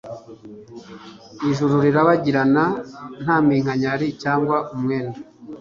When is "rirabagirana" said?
1.85-2.63